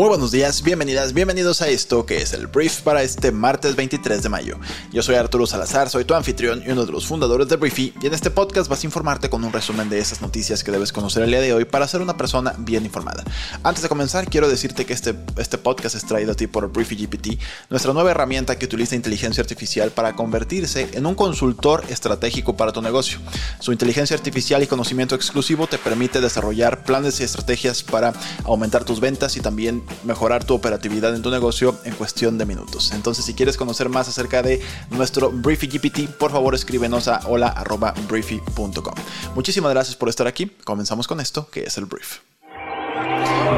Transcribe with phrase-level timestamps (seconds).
[0.00, 4.22] Muy buenos días, bienvenidas, bienvenidos a esto que es el brief para este martes 23
[4.22, 4.58] de mayo.
[4.94, 8.06] Yo soy Arturo Salazar, soy tu anfitrión y uno de los fundadores de Briefy y
[8.06, 11.24] en este podcast vas a informarte con un resumen de esas noticias que debes conocer
[11.24, 13.24] el día de hoy para ser una persona bien informada.
[13.62, 16.96] Antes de comenzar, quiero decirte que este, este podcast es traído a ti por Briefy
[16.96, 17.38] GPT,
[17.68, 22.80] nuestra nueva herramienta que utiliza inteligencia artificial para convertirse en un consultor estratégico para tu
[22.80, 23.18] negocio.
[23.58, 28.98] Su inteligencia artificial y conocimiento exclusivo te permite desarrollar planes y estrategias para aumentar tus
[28.98, 32.92] ventas y también mejorar tu operatividad en tu negocio en cuestión de minutos.
[32.92, 38.94] Entonces, si quieres conocer más acerca de nuestro Briefy GPT, por favor escríbenos a hola.briefy.com.
[39.34, 40.46] Muchísimas gracias por estar aquí.
[40.64, 42.29] Comenzamos con esto, que es el brief.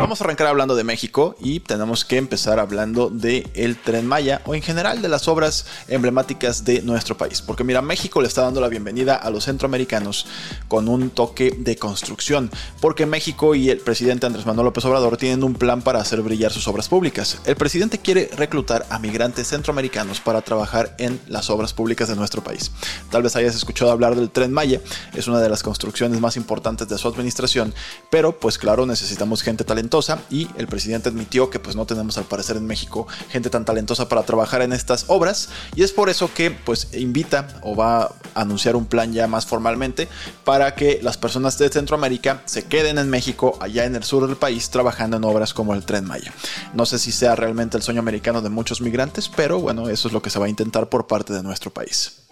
[0.03, 4.43] Vamos a arrancar hablando de México y tenemos que empezar hablando de el Tren Maya
[4.47, 7.41] o en general de las obras emblemáticas de nuestro país.
[7.41, 10.27] Porque mira, México le está dando la bienvenida a los centroamericanos
[10.67, 12.51] con un toque de construcción.
[12.81, 16.51] Porque México y el presidente Andrés Manuel López Obrador tienen un plan para hacer brillar
[16.51, 17.39] sus obras públicas.
[17.45, 22.43] El presidente quiere reclutar a migrantes centroamericanos para trabajar en las obras públicas de nuestro
[22.43, 22.73] país.
[23.13, 24.81] Tal vez hayas escuchado hablar del Tren Maya,
[25.15, 27.73] es una de las construcciones más importantes de su administración,
[28.11, 29.92] pero pues claro, necesitamos gente talentosa
[30.31, 34.09] y el presidente admitió que pues no tenemos al parecer en México gente tan talentosa
[34.09, 38.13] para trabajar en estas obras y es por eso que pues invita o va a
[38.35, 40.09] anunciar un plan ya más formalmente
[40.45, 44.37] para que las personas de Centroamérica se queden en México allá en el sur del
[44.37, 46.33] país trabajando en obras como el Tren Maya.
[46.73, 50.15] No sé si sea realmente el sueño americano de muchos migrantes, pero bueno, eso es
[50.15, 52.23] lo que se va a intentar por parte de nuestro país.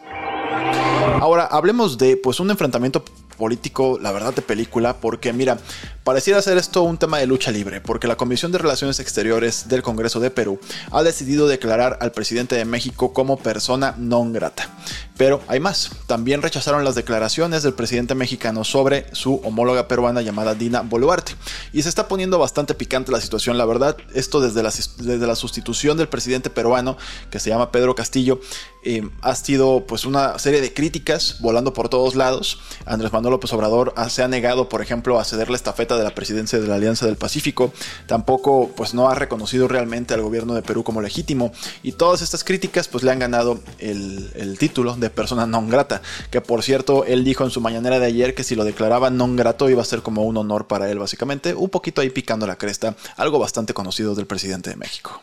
[1.21, 3.05] Ahora, hablemos de pues un enfrentamiento
[3.41, 5.57] político, la verdad, de película, porque mira,
[6.05, 9.83] pareciera ser esto un tema de lucha libre, porque la Comisión de Relaciones Exteriores del
[9.83, 10.61] Congreso de Perú
[10.91, 14.69] ha decidido declarar al presidente de México como persona non grata.
[15.17, 20.55] Pero hay más, también rechazaron las declaraciones del presidente mexicano sobre su homóloga peruana llamada
[20.55, 21.35] Dina Boluarte.
[21.73, 25.37] Y se está poniendo bastante picante la situación, la verdad, esto desde la, desde la
[25.37, 26.97] sustitución del presidente peruano,
[27.31, 28.41] que se llama Pedro Castillo,
[28.83, 32.61] eh, ha sido pues una serie de críticas volando por todos lados.
[32.87, 36.15] Andrés Manuel López Obrador se ha negado, por ejemplo, a ceder la estafeta de la
[36.15, 37.73] presidencia de la Alianza del Pacífico.
[38.07, 41.53] Tampoco, pues, no ha reconocido realmente al gobierno de Perú como legítimo.
[41.83, 46.03] Y todas estas críticas, pues, le han ganado el, el título de persona non grata.
[46.31, 49.37] Que por cierto, él dijo en su mañanera de ayer que si lo declaraba non
[49.37, 51.55] grato iba a ser como un honor para él, básicamente.
[51.55, 52.97] Un poquito ahí picando la cresta.
[53.17, 55.23] Algo bastante conocido del presidente de México.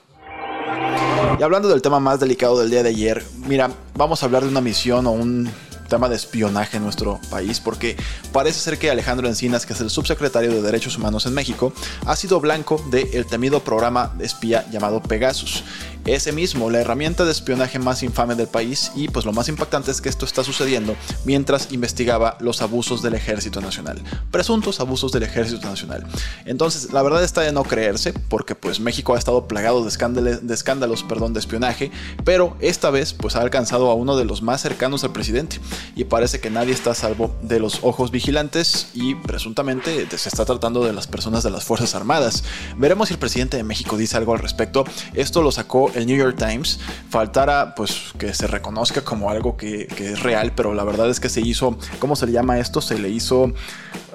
[1.40, 4.50] Y hablando del tema más delicado del día de ayer, mira, vamos a hablar de
[4.50, 5.50] una misión o un
[5.88, 7.98] tema de espionaje en nuestro país, porque
[8.32, 11.74] parece ser que Alejandro Encinas, que es el subsecretario de Derechos Humanos en México,
[12.06, 15.64] ha sido blanco del temido programa de espía llamado Pegasus.
[16.08, 19.92] Ese mismo, la herramienta de espionaje más infame del país y pues lo más impactante
[19.92, 25.24] es que esto está sucediendo mientras investigaba los abusos del Ejército Nacional, presuntos abusos del
[25.24, 26.08] Ejército Nacional.
[26.46, 30.48] Entonces, la verdad está de no creerse porque pues México ha estado plagado de escándalos,
[30.48, 31.92] de escándalos perdón, de espionaje,
[32.24, 35.60] pero esta vez pues ha alcanzado a uno de los más cercanos al presidente
[35.96, 40.46] y parece que nadie está a salvo de los ojos vigilantes y presuntamente se está
[40.46, 42.44] tratando de las personas de las Fuerzas Armadas.
[42.78, 44.86] Veremos si el presidente de México dice algo al respecto.
[45.14, 46.80] Esto lo sacó el New York Times,
[47.10, 51.30] faltara pues que se reconozca como algo que, es real, pero la verdad es que
[51.30, 52.82] se hizo, ¿cómo se le llama esto?
[52.82, 53.54] Se le hizo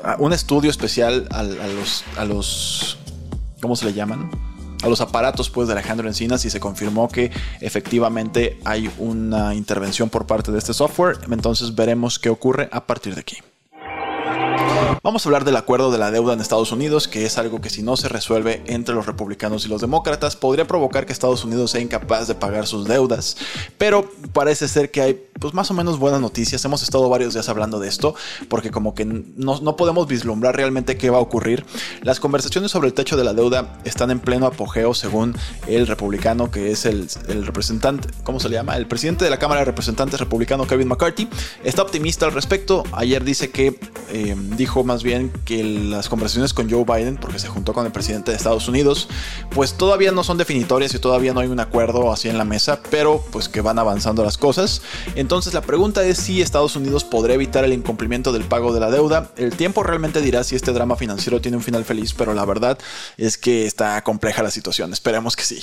[0.05, 2.99] ah, un estudio especial a, los, a los,
[3.61, 4.52] ¿cómo se le llaman?
[4.83, 10.11] A los aparatos pues de Alejandro Encinas y se confirmó que efectivamente hay una intervención
[10.11, 11.19] por parte de este software.
[11.31, 13.37] Entonces veremos qué ocurre a partir de aquí.
[15.05, 17.71] Vamos a hablar del acuerdo de la deuda en Estados Unidos, que es algo que
[17.71, 21.73] si no se resuelve entre los republicanos y los demócratas, podría provocar que Estados Unidos
[21.73, 23.37] sea incapaz de pagar sus deudas.
[23.79, 26.65] Pero parece ser que hay pues más o menos buenas noticias.
[26.65, 28.15] Hemos estado varios días hablando de esto,
[28.49, 31.67] porque como que no, no podemos vislumbrar realmente qué va a ocurrir.
[32.03, 35.35] Las conversaciones sobre el techo de la deuda están en pleno apogeo según
[35.67, 38.77] el republicano, que es el, el representante, ¿cómo se le llama?
[38.77, 41.29] El presidente de la Cámara de Representantes republicano, Kevin McCarthy,
[41.65, 42.85] está optimista al respecto.
[42.93, 43.81] Ayer dice que
[44.11, 47.93] eh, dijo más bien que las conversaciones con Joe Biden, porque se juntó con el
[47.93, 49.09] presidente de Estados Unidos,
[49.51, 52.81] pues todavía no son definitorias y todavía no hay un acuerdo así en la mesa,
[52.91, 54.83] pero pues que van avanzando las cosas.
[55.15, 58.91] Entonces la pregunta es si Estados Unidos podrá evitar el incumplimiento del pago de la
[58.91, 59.31] deuda.
[59.37, 62.79] El tiempo realmente dirá si este drama financiero tiene un final feliz, pero la verdad
[63.17, 64.93] es que está compleja la situación.
[64.93, 65.63] Esperemos que sí.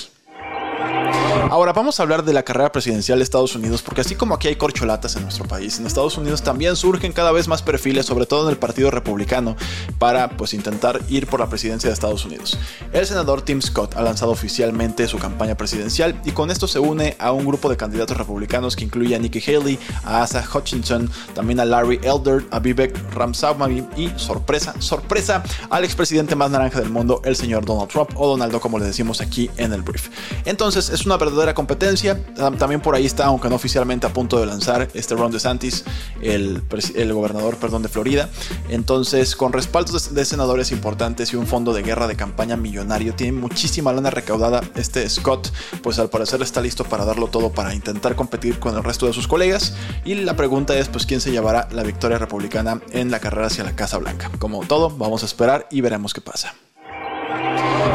[1.50, 4.46] Ahora vamos a hablar de la carrera presidencial de Estados Unidos, porque así como aquí
[4.46, 8.24] hay corcholatas en nuestro país, en Estados Unidos también surgen cada vez más perfiles, sobre
[8.24, 9.56] todo en el Partido Republicano,
[9.98, 12.56] para pues intentar ir por la presidencia de Estados Unidos.
[12.92, 17.16] El senador Tim Scott ha lanzado oficialmente su campaña presidencial y con esto se une
[17.18, 21.58] a un grupo de candidatos republicanos que incluye a Nikki Haley, a Asa Hutchinson, también
[21.58, 27.20] a Larry Elder, a Vivek Ramsawamy y sorpresa, sorpresa, al expresidente más naranja del mundo,
[27.24, 30.10] el señor Donald Trump o Donaldo como le decimos aquí en el brief.
[30.44, 32.22] Entonces es una verdadera competencia.
[32.58, 35.84] También por ahí está, aunque no oficialmente a punto de lanzar, este Ron DeSantis,
[36.22, 36.62] el,
[36.94, 38.28] el gobernador perdón, de Florida.
[38.68, 43.32] Entonces, con respaldos de, senadores importantes y un fondo de guerra de campaña millonario, tiene
[43.32, 44.62] muchísima lana recaudada.
[44.74, 45.52] Este Scott,
[45.82, 49.12] pues al parecer está listo para darlo todo para intentar competir con el resto de
[49.12, 49.74] sus colegas.
[50.04, 53.64] Y la pregunta es, pues, ¿quién se llevará la victoria republicana en la carrera hacia
[53.64, 54.30] la Casa Blanca?
[54.38, 56.54] Como todo, vamos a esperar y veremos qué pasa.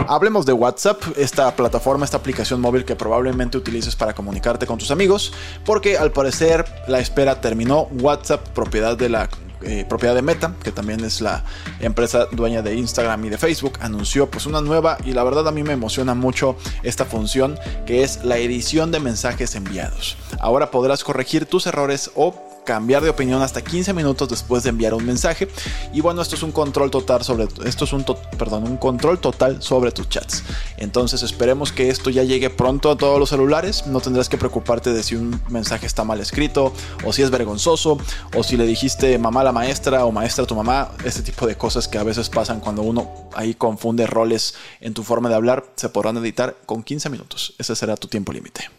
[0.07, 4.91] Hablemos de WhatsApp, esta plataforma, esta aplicación móvil que probablemente utilices para comunicarte con tus
[4.91, 5.33] amigos,
[5.65, 7.87] porque al parecer la espera terminó.
[7.91, 9.29] WhatsApp, propiedad de la
[9.61, 11.43] eh, propiedad de Meta, que también es la
[11.79, 15.51] empresa dueña de Instagram y de Facebook, anunció pues una nueva y la verdad a
[15.51, 17.57] mí me emociona mucho esta función
[17.87, 20.17] que es la edición de mensajes enviados.
[20.39, 24.93] Ahora podrás corregir tus errores o cambiar de opinión hasta 15 minutos después de enviar
[24.93, 25.47] un mensaje.
[25.93, 28.03] Y bueno, esto es un control total sobre esto es un
[28.37, 30.43] perdón, un control total sobre tus chats.
[30.77, 33.87] Entonces, esperemos que esto ya llegue pronto a todos los celulares.
[33.87, 36.73] No tendrás que preocuparte de si un mensaje está mal escrito
[37.05, 37.97] o si es vergonzoso
[38.35, 41.47] o si le dijiste mamá a la maestra o maestra a tu mamá, este tipo
[41.47, 45.35] de cosas que a veces pasan cuando uno ahí confunde roles en tu forma de
[45.35, 47.53] hablar, se podrán editar con 15 minutos.
[47.57, 48.69] Ese será tu tiempo límite.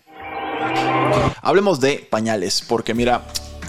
[1.42, 3.22] Hablemos de pañales, porque mira,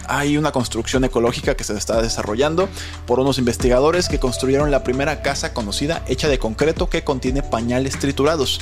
[0.08, 2.70] hay una construcción ecológica que se está desarrollando
[3.06, 8.00] por unos investigadores que construyeron la primera casa conocida hecha de concreto que contiene pañales
[8.00, 8.60] triturados.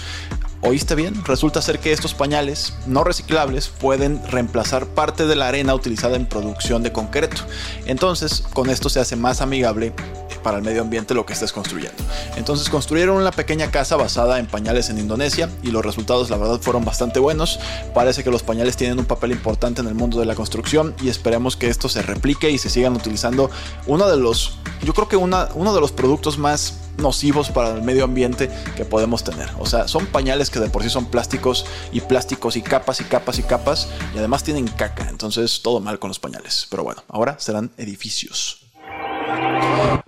[0.66, 1.24] ¿Oíste bien?
[1.26, 6.26] Resulta ser que estos pañales no reciclables pueden reemplazar parte de la arena utilizada en
[6.26, 7.44] producción de concreto.
[7.86, 9.94] Entonces, con esto se hace más amigable
[10.42, 12.04] para el medio ambiente lo que estés construyendo.
[12.36, 16.60] Entonces construyeron una pequeña casa basada en pañales en Indonesia y los resultados la verdad
[16.60, 17.60] fueron bastante buenos.
[17.94, 21.10] Parece que los pañales tienen un papel importante en el mundo de la construcción y
[21.10, 23.52] esperemos que esto se replique y se sigan utilizando.
[23.88, 27.82] Uno de los, yo creo que una, uno de los productos más nocivos para el
[27.82, 29.50] medio ambiente que podemos tener.
[29.60, 33.04] O sea, son pañales que de por sí son plásticos y plásticos y capas y
[33.04, 35.08] capas y capas y además tienen caca.
[35.10, 36.68] Entonces todo mal con los pañales.
[36.70, 38.62] Pero bueno, ahora serán edificios.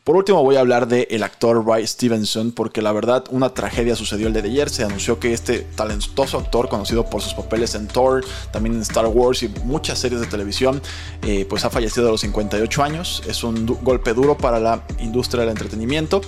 [0.07, 3.94] Por último voy a hablar del el actor Ray Stevenson porque la verdad una tragedia
[3.94, 4.69] sucedió el de ayer.
[4.69, 8.24] Se anunció que este talentoso actor conocido por sus papeles en Thor,
[8.54, 10.81] también en Star Wars y muchas series de televisión,
[11.24, 13.21] eh, pues ha fallecido a los 58 años.
[13.27, 16.21] Es un golpe duro para la industria del entretenimiento.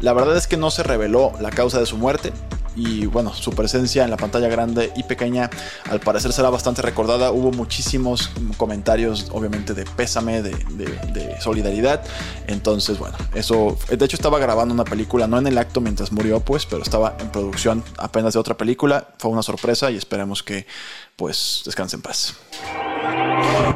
[0.00, 2.32] La verdad es que no se reveló la causa de su muerte
[2.76, 5.50] y bueno, su presencia en la pantalla grande y pequeña
[5.90, 7.32] al parecer será bastante recordada.
[7.32, 12.02] Hubo muchísimos comentarios, obviamente, de pésame, de, solidaridad.
[12.46, 13.76] Entonces, bueno, eso.
[13.88, 17.16] De hecho, estaba grabando una película, no en el acto mientras murió, pues, pero estaba
[17.18, 19.08] en producción apenas de otra película.
[19.18, 20.66] Fue una sorpresa y esperemos que,
[21.16, 22.34] pues, descanse en paz.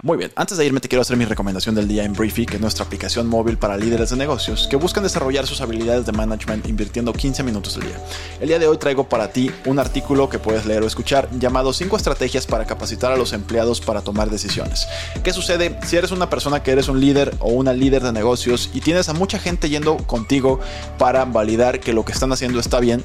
[0.03, 2.57] Muy bien, antes de irme te quiero hacer mi recomendación del día en Briefy, que
[2.57, 6.67] es nuestra aplicación móvil para líderes de negocios que buscan desarrollar sus habilidades de management
[6.69, 8.01] invirtiendo 15 minutos al día.
[8.41, 11.73] El día de hoy traigo para ti un artículo que puedes leer o escuchar llamado
[11.73, 14.89] 5 estrategias para capacitar a los empleados para tomar decisiones.
[15.23, 18.71] ¿Qué sucede si eres una persona que eres un líder o una líder de negocios
[18.73, 20.61] y tienes a mucha gente yendo contigo
[20.99, 23.03] para validar que lo que están haciendo está bien?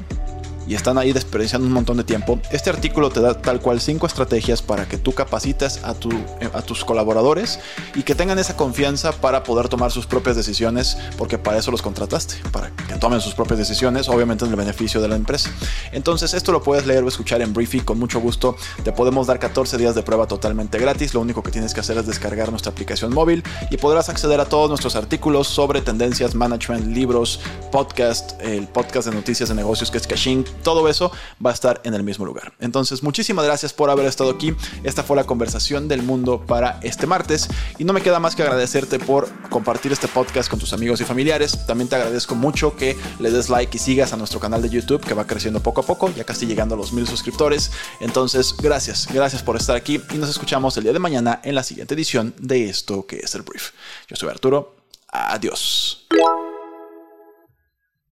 [0.67, 4.07] Y están ahí desperdiciando un montón de tiempo, este artículo te da tal cual cinco
[4.07, 6.09] estrategias para que tú capacites a, tu,
[6.53, 7.59] a tus colaboradores
[7.95, 11.81] y que tengan esa confianza para poder tomar sus propias decisiones, porque para eso los
[11.81, 15.49] contrataste, para que tomen sus propias decisiones, obviamente en el beneficio de la empresa.
[15.91, 18.55] Entonces, esto lo puedes leer o escuchar en Briefy con mucho gusto.
[18.83, 21.13] Te podemos dar 14 días de prueba totalmente gratis.
[21.13, 24.45] Lo único que tienes que hacer es descargar nuestra aplicación móvil y podrás acceder a
[24.45, 27.39] todos nuestros artículos sobre tendencias, management, libros,
[27.71, 31.11] podcast, el podcast de noticias de negocios que es Caching todo eso
[31.43, 32.53] va a estar en el mismo lugar.
[32.59, 34.55] Entonces, muchísimas gracias por haber estado aquí.
[34.83, 37.47] Esta fue la conversación del mundo para este martes
[37.77, 41.05] y no me queda más que agradecerte por compartir este podcast con tus amigos y
[41.05, 41.65] familiares.
[41.65, 45.05] También te agradezco mucho que le des like y sigas a nuestro canal de YouTube
[45.05, 47.71] que va creciendo poco a poco, ya casi llegando a los mil suscriptores.
[47.99, 51.63] Entonces, gracias, gracias por estar aquí y nos escuchamos el día de mañana en la
[51.63, 53.71] siguiente edición de esto que es el brief.
[54.07, 54.75] Yo soy Arturo.
[55.07, 56.05] Adiós.